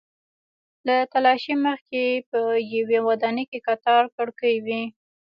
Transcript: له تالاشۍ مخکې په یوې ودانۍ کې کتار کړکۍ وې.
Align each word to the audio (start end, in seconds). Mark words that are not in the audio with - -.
له 0.87 0.95
تالاشۍ 1.11 1.55
مخکې 1.67 2.03
په 2.29 2.39
یوې 2.75 2.99
ودانۍ 3.07 3.43
کې 3.51 3.59
کتار 3.67 4.03
کړکۍ 4.15 4.55
وې. 4.65 4.81